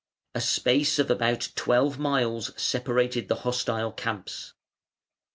[0.33, 4.55] ]A space of about twelve miles separated the hostile camps.